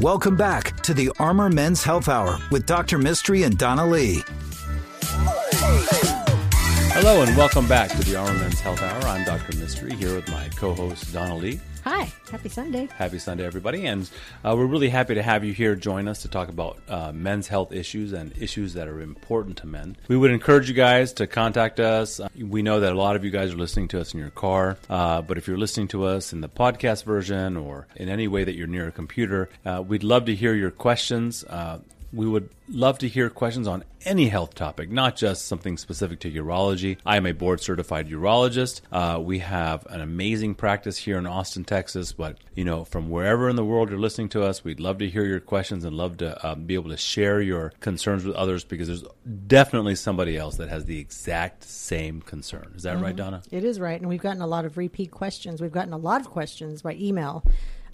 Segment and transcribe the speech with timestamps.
[0.00, 2.98] Welcome back to the Armor Men's Health Hour with Dr.
[2.98, 4.22] Mistry and Donna Lee.
[7.08, 9.04] Hello and welcome back to the Armor Men's Health Hour.
[9.04, 9.52] I'm Dr.
[9.52, 11.60] Mistry here with my co-host Donna Lee.
[11.84, 12.88] Hi, happy Sunday.
[12.96, 13.86] Happy Sunday, everybody.
[13.86, 14.10] And
[14.44, 17.46] uh, we're really happy to have you here join us to talk about uh, men's
[17.46, 19.96] health issues and issues that are important to men.
[20.08, 22.18] We would encourage you guys to contact us.
[22.18, 24.30] Uh, we know that a lot of you guys are listening to us in your
[24.30, 28.26] car, uh, but if you're listening to us in the podcast version or in any
[28.26, 31.44] way that you're near a computer, uh, we'd love to hear your questions.
[32.16, 36.32] We would love to hear questions on any health topic, not just something specific to
[36.32, 36.96] urology.
[37.04, 38.80] I am a board certified urologist.
[38.90, 42.12] Uh, we have an amazing practice here in Austin, Texas.
[42.12, 45.10] But, you know, from wherever in the world you're listening to us, we'd love to
[45.10, 48.64] hear your questions and love to uh, be able to share your concerns with others
[48.64, 49.04] because there's
[49.46, 52.72] definitely somebody else that has the exact same concern.
[52.76, 53.04] Is that mm-hmm.
[53.04, 53.42] right, Donna?
[53.50, 54.00] It is right.
[54.00, 55.60] And we've gotten a lot of repeat questions.
[55.60, 57.44] We've gotten a lot of questions by email.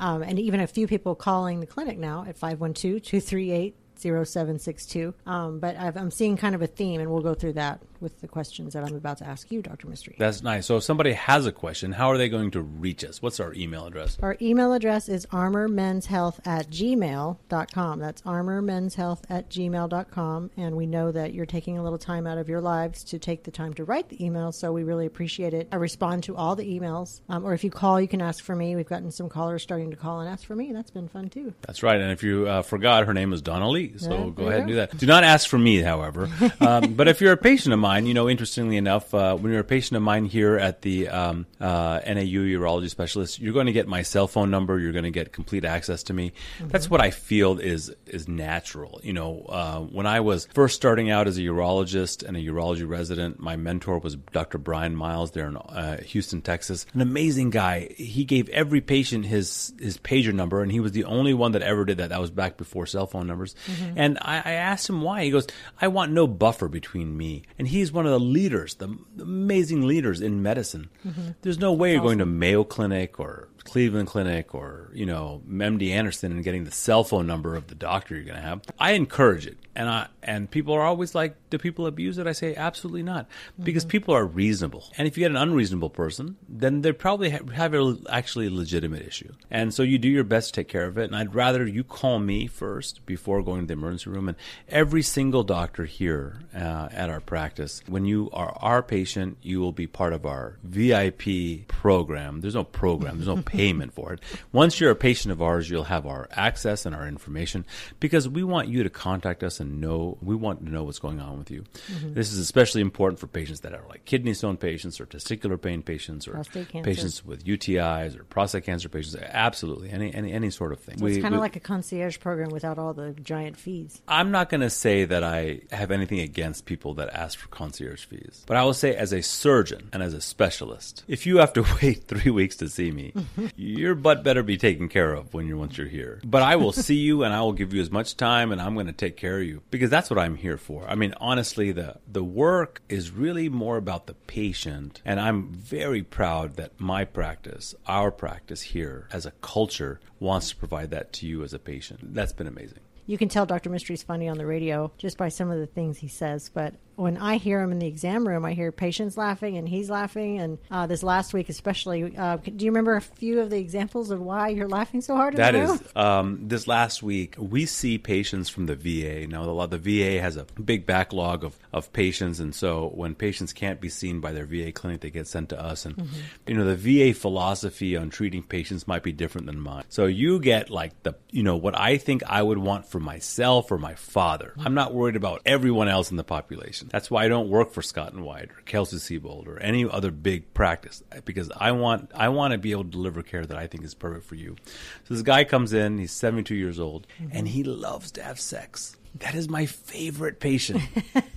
[0.00, 5.14] Um, and even a few people calling the clinic now at 512 238 0762.
[5.26, 8.20] Um, but i am seeing kind of a theme, and we'll go through that with
[8.20, 9.86] the questions that I'm about to ask you, Dr.
[9.86, 10.16] Mistry.
[10.18, 10.66] That's nice.
[10.66, 13.22] So if somebody has a question, how are they going to reach us?
[13.22, 14.18] What's our email address?
[14.22, 17.98] Our email address is armormenshealth at gmail.com.
[17.98, 20.50] That's armormenshealth at gmail.com.
[20.56, 23.44] And we know that you're taking a little time out of your lives to take
[23.44, 25.68] the time to write the email, so we really appreciate it.
[25.72, 27.20] I respond to all the emails.
[27.28, 28.76] Um, or if you call, you can ask for me.
[28.76, 30.72] We've gotten some callers starting to call and ask for me.
[30.72, 31.54] That's been fun too.
[31.66, 32.00] That's right.
[32.00, 33.94] And if you uh, forgot, her name is Donna Lee.
[33.96, 34.96] So yeah, go ahead and do that.
[34.96, 36.28] Do not ask for me, however.
[36.60, 39.60] um, but if you're a patient of mine, you know, interestingly enough, uh, when you're
[39.60, 43.72] a patient of mine here at the um, uh, NAU urology specialist, you're going to
[43.72, 44.78] get my cell phone number.
[44.78, 46.32] You're going to get complete access to me.
[46.58, 46.68] Mm-hmm.
[46.68, 49.00] That's what I feel is is natural.
[49.02, 52.88] You know, uh, when I was first starting out as a urologist and a urology
[52.88, 54.58] resident, my mentor was Dr.
[54.58, 56.86] Brian Miles there in uh, Houston, Texas.
[56.94, 57.88] An amazing guy.
[57.96, 61.62] He gave every patient his his pager number, and he was the only one that
[61.62, 62.10] ever did that.
[62.10, 63.54] That was back before cell phone numbers.
[63.66, 63.92] Mm-hmm.
[63.96, 65.24] And I, I asked him why.
[65.24, 65.46] He goes,
[65.80, 70.20] "I want no buffer between me." And he's one of the leaders, the amazing leaders
[70.20, 70.90] in medicine.
[71.06, 71.30] Mm-hmm.
[71.42, 72.06] There's no way That's you're awesome.
[72.06, 76.70] going to Mayo Clinic or Cleveland Clinic or, you know, MD Anderson and getting the
[76.70, 78.62] cell phone number of the doctor you're going to have.
[78.78, 79.58] I encourage it.
[79.74, 82.26] And I and people are always like, do people abuse it?
[82.26, 83.26] I say absolutely not.
[83.62, 83.90] Because mm-hmm.
[83.90, 84.84] people are reasonable.
[84.98, 88.50] And if you get an unreasonable person, then they probably have, have a, actually a
[88.50, 89.32] legitimate issue.
[89.50, 91.04] And so you do your best to take care of it.
[91.04, 94.28] And I'd rather you call me first before going to the emergency room.
[94.28, 94.36] And
[94.68, 99.72] every single doctor here uh, at our practice, when you are our patient, you will
[99.72, 102.42] be part of our VIP program.
[102.42, 103.16] There's no program.
[103.16, 104.20] There's no payment for it.
[104.52, 107.64] Once you're a patient of ours, you'll have our access and our information
[108.00, 111.20] because we want you to contact us and know, we want to know what's going
[111.20, 111.64] on with you.
[111.92, 112.14] Mm-hmm.
[112.14, 115.82] This is especially important for patients that are like kidney stone patients or testicular pain
[115.82, 116.42] patients or
[116.82, 119.16] patients with UTIs or prostate cancer patients.
[119.16, 119.90] Absolutely.
[119.90, 120.98] Any, any, any sort of thing.
[120.98, 124.00] So it's kind of like a concierge program without all the giant fees.
[124.08, 128.04] I'm not going to say that I have anything against people that ask for concierge
[128.04, 131.52] fees, but I will say as a surgeon and as a specialist, if you have
[131.54, 133.12] to wait three weeks to see me,
[133.56, 136.20] your butt better be taken care of when you're once you're here.
[136.24, 138.74] But I will see you and I will give you as much time and I'm
[138.74, 140.88] going to take care of you because that's what I'm here for.
[140.88, 146.02] I mean, honestly, the the work is really more about the patient, and I'm very
[146.02, 151.26] proud that my practice, our practice here as a culture, wants to provide that to
[151.26, 152.14] you as a patient.
[152.14, 153.70] That's been amazing you can tell Dr.
[153.70, 156.50] Mistry's funny on the radio just by some of the things he says.
[156.52, 159.88] But when I hear him in the exam room, I hear patients laughing and he's
[159.88, 160.40] laughing.
[160.40, 164.10] And uh, this last week, especially, uh, do you remember a few of the examples
[164.10, 165.36] of why you're laughing so hard?
[165.36, 169.28] That is, um, this last week, we see patients from the VA.
[169.28, 172.40] Now, the, the VA has a big backlog of, of patients.
[172.40, 175.60] And so when patients can't be seen by their VA clinic, they get sent to
[175.60, 175.86] us.
[175.86, 176.20] And, mm-hmm.
[176.48, 179.84] you know, the VA philosophy on treating patients might be different than mine.
[179.88, 183.70] So you get like the, you know, what I think I would want for myself
[183.70, 184.48] or my father.
[184.56, 184.66] Mm-hmm.
[184.66, 186.87] I'm not worried about everyone else in the population.
[186.90, 190.52] That's why I don't work for Scott and White or Kelsey-Seybold or any other big
[190.54, 193.84] practice because I want I want to be able to deliver care that I think
[193.84, 194.56] is perfect for you.
[195.04, 197.36] So this guy comes in, he's 72 years old, mm-hmm.
[197.36, 198.96] and he loves to have sex.
[199.16, 200.82] That is my favorite patient.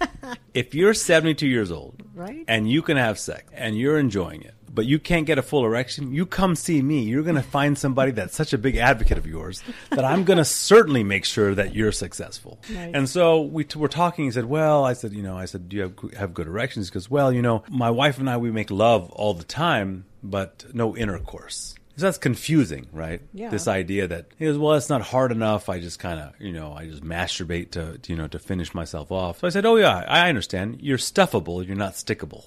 [0.54, 4.54] if you're 72 years old, right, and you can have sex and you're enjoying it,
[4.74, 7.02] but you can't get a full erection, you come see me.
[7.04, 10.38] You're going to find somebody that's such a big advocate of yours that I'm going
[10.38, 12.60] to certainly make sure that you're successful.
[12.70, 12.92] Nice.
[12.94, 14.26] And so we t- were talking.
[14.26, 16.90] He said, "Well, I said, you know, I said, do you have, have good erections?"
[16.90, 20.66] Because, well, you know, my wife and I we make love all the time, but
[20.74, 21.76] no intercourse.
[22.02, 23.22] Because that's confusing, right?
[23.32, 23.50] Yeah.
[23.50, 25.70] This idea that he goes, well, it's not hard enough.
[25.70, 29.12] I just kind of, you know, I just masturbate to, you know, to finish myself
[29.12, 29.38] off.
[29.42, 30.80] So I said, oh yeah, I understand.
[30.82, 31.64] You're stuffable.
[31.64, 32.46] You're not stickable.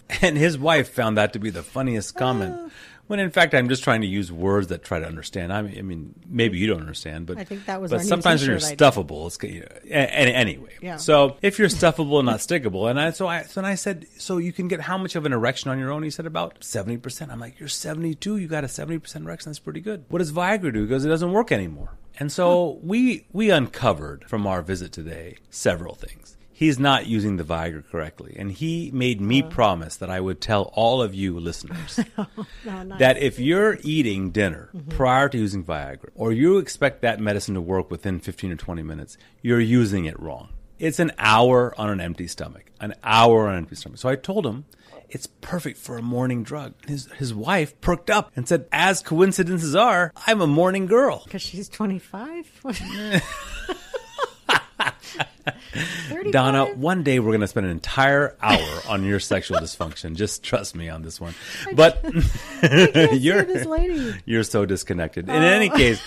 [0.22, 2.54] and his wife found that to be the funniest comment.
[2.56, 2.70] Ah.
[3.12, 5.52] When in fact, I'm just trying to use words that try to understand.
[5.52, 8.40] I mean, I mean, maybe you don't understand, but I think that was But sometimes
[8.40, 10.72] when you're stuffable, it's you know, anyway.
[10.80, 10.96] Yeah.
[10.96, 14.38] So if you're stuffable and not stickable, and I so I so I said, so
[14.38, 16.02] you can get how much of an erection on your own?
[16.04, 17.30] He said about seventy percent.
[17.30, 18.38] I'm like, you're seventy two.
[18.38, 19.50] You got a seventy percent erection.
[19.50, 20.06] That's pretty good.
[20.08, 20.86] What does Viagra do?
[20.86, 21.92] Because it doesn't work anymore.
[22.18, 26.38] And so we we uncovered from our visit today several things.
[26.52, 29.48] He's not using the Viagra correctly, and he made me oh.
[29.48, 32.26] promise that I would tell all of you listeners Oh,
[32.64, 32.98] nice.
[32.98, 34.90] that if you're eating dinner mm-hmm.
[34.90, 38.82] prior to using Viagra, or you expect that medicine to work within 15 or 20
[38.82, 40.50] minutes, you're using it wrong.
[40.78, 43.98] It's an hour on an empty stomach, an hour on an empty stomach.
[43.98, 44.64] So I told him
[45.08, 46.74] it's perfect for a morning drug.
[46.88, 51.22] His, his wife perked up and said, as coincidences are, I'm a morning girl.
[51.32, 52.62] Because she's 25?
[56.08, 56.32] 35?
[56.32, 60.14] Donna, one day we're going to spend an entire hour on your sexual dysfunction.
[60.22, 61.34] Just trust me on this one.
[61.74, 62.04] But
[63.12, 64.14] you're this lady.
[64.24, 65.28] you're so disconnected.
[65.28, 65.76] In any oh.
[65.76, 66.02] case,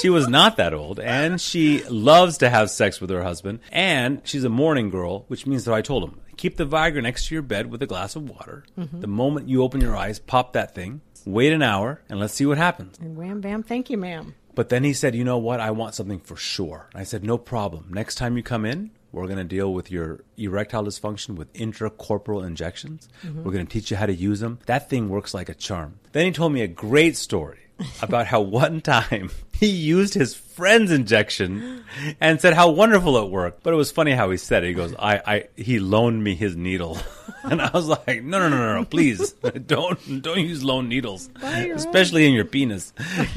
[0.00, 4.22] she was not that old, and she loves to have sex with her husband, and
[4.24, 7.34] she's a morning girl, which means that I told him keep the Viagra next to
[7.34, 8.64] your bed with a glass of water.
[8.78, 9.00] Mm-hmm.
[9.00, 11.02] The moment you open your eyes, pop that thing.
[11.26, 12.98] Wait an hour, and let's see what happens.
[12.98, 14.34] And wham bam, thank you, ma'am.
[14.54, 15.60] But then he said, you know what?
[15.60, 16.88] I want something for sure.
[16.94, 17.86] I said, no problem.
[17.90, 22.46] Next time you come in, we're going to deal with your erectile dysfunction with intracorporal
[22.46, 23.08] injections.
[23.24, 23.42] Mm-hmm.
[23.42, 24.58] We're going to teach you how to use them.
[24.66, 25.98] That thing works like a charm.
[26.12, 27.58] Then he told me a great story
[28.02, 29.30] about how one time
[29.60, 31.84] he used his friend's injection
[32.20, 33.62] and said how wonderful it worked.
[33.62, 34.68] But it was funny how he said it.
[34.68, 36.98] He goes, I, I, he loaned me his needle.
[37.44, 39.32] and I was like, no, no, no, no, no, please
[39.66, 41.70] don't, don't use loan needles, your own.
[41.72, 42.92] especially in your penis.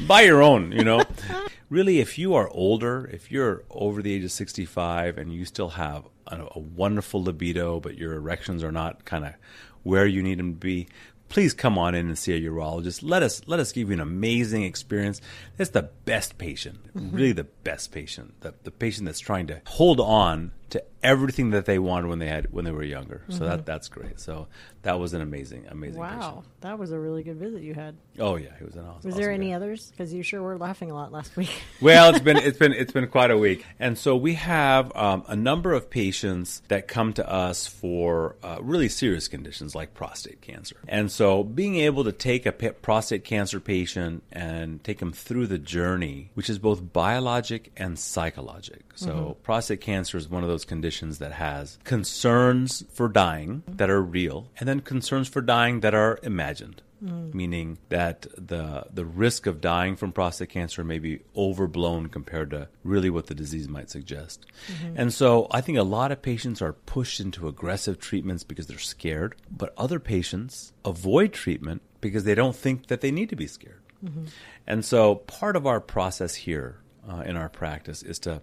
[0.06, 1.04] Buy your own, you know.
[1.68, 5.70] really, if you are older, if you're over the age of 65 and you still
[5.70, 9.34] have a, a wonderful libido, but your erections are not kind of
[9.82, 10.88] where you need them to be,
[11.28, 13.00] please come on in and see a urologist.
[13.02, 15.20] Let us let us give you an amazing experience.
[15.56, 20.00] That's the best patient, really the best patient, the, the patient that's trying to hold
[20.00, 23.22] on to everything that they wanted when they had when they were younger.
[23.28, 24.18] So that that's great.
[24.20, 24.48] So
[24.82, 26.44] that was an amazing amazing Wow, patient.
[26.62, 27.94] that was a really good visit you had.
[28.18, 29.08] Oh yeah, it was an awesome.
[29.08, 29.56] Was there awesome any guy.
[29.56, 29.90] others?
[29.90, 31.50] Because you sure were laughing a lot last week.
[31.80, 35.24] well, it's been it's been it's been quite a week, and so we have um,
[35.28, 40.40] a number of patients that come to us for uh, really serious conditions like prostate
[40.40, 45.46] cancer, and so being able to take a prostate cancer patient and take them through
[45.46, 48.82] the journey, which is both biologic and psychologic.
[48.96, 54.02] So prostate cancer is one of those conditions that has concerns for dying that are
[54.02, 57.34] real, and then concerns for dying that are imagined mm.
[57.34, 62.68] meaning that the the risk of dying from prostate cancer may be overblown compared to
[62.82, 64.46] really what the disease might suggest.
[64.68, 64.94] Mm-hmm.
[64.96, 68.78] And so I think a lot of patients are pushed into aggressive treatments because they're
[68.78, 73.46] scared, but other patients avoid treatment because they don't think that they need to be
[73.46, 73.82] scared.
[74.04, 74.24] Mm-hmm.
[74.66, 76.78] And so part of our process here
[77.08, 78.42] uh, in our practice is to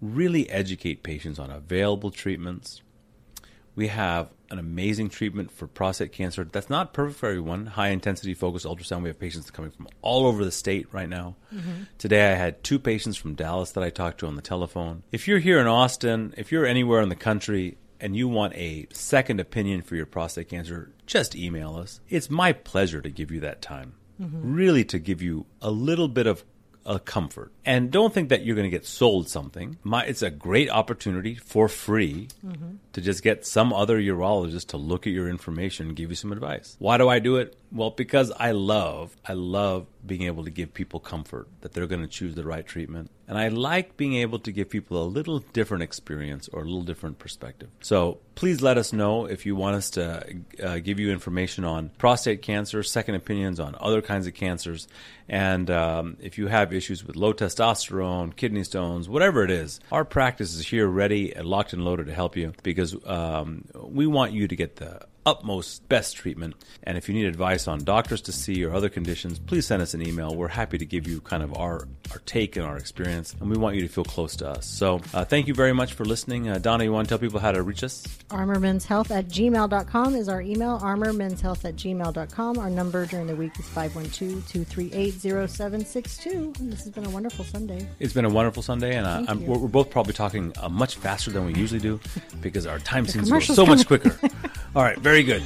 [0.00, 2.82] really educate patients on available treatments,
[3.74, 7.66] we have an amazing treatment for prostate cancer that's not perfect for everyone.
[7.66, 9.02] High intensity focused ultrasound.
[9.02, 11.36] We have patients coming from all over the state right now.
[11.54, 11.84] Mm-hmm.
[11.96, 15.04] Today I had two patients from Dallas that I talked to on the telephone.
[15.12, 18.86] If you're here in Austin, if you're anywhere in the country and you want a
[18.92, 22.00] second opinion for your prostate cancer, just email us.
[22.08, 23.94] It's my pleasure to give you that time.
[24.20, 24.54] Mm-hmm.
[24.54, 26.44] Really to give you a little bit of
[26.84, 27.52] a comfort.
[27.68, 29.76] And don't think that you're going to get sold something.
[29.82, 32.28] My, it's a great opportunity for free
[32.94, 36.32] to just get some other urologist to look at your information and give you some
[36.32, 36.76] advice.
[36.78, 37.58] Why do I do it?
[37.70, 42.00] Well, because I love, I love being able to give people comfort that they're going
[42.00, 43.10] to choose the right treatment.
[43.28, 46.82] And I like being able to give people a little different experience or a little
[46.82, 47.68] different perspective.
[47.82, 51.90] So please let us know if you want us to uh, give you information on
[51.98, 54.88] prostate cancer, second opinions on other kinds of cancers.
[55.28, 57.57] And um, if you have issues with low testosterone,
[58.32, 62.14] kidney stones, whatever it is, our practice is here ready and locked and loaded to
[62.14, 66.54] help you because um, we want you to get the utmost best treatment.
[66.82, 69.92] And if you need advice on doctors to see or other conditions, please send us
[69.92, 70.34] an email.
[70.34, 73.58] We're happy to give you kind of our, our take and our experience, and we
[73.58, 74.64] want you to feel close to us.
[74.64, 76.48] So uh, thank you very much for listening.
[76.48, 78.06] Uh, Donna, you want to tell people how to reach us?
[78.30, 80.80] ArmorMen'sHealth at gmail.com is our email.
[80.80, 82.58] ArmorMen'sHealth at gmail.com.
[82.58, 86.58] Our number during the week is 512-238-0762.
[86.58, 87.86] And this has been a wonderful Sunday.
[88.00, 90.96] It's been a wonderful Sunday, and uh, I'm, we're, we're both probably talking uh, much
[90.96, 92.00] faster than we usually do
[92.40, 94.18] because our time seems to go commercial's so much quicker.
[94.74, 95.42] All right, very good.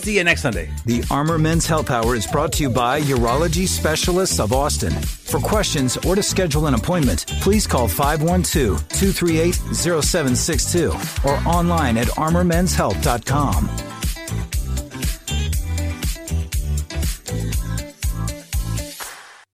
[0.00, 0.70] See you next Sunday.
[0.86, 4.92] The Armor Men's Health Hour is brought to you by Urology Specialists of Austin.
[4.92, 10.92] For questions or to schedule an appointment, please call 512 238 0762
[11.28, 13.95] or online at armormenshealth.com.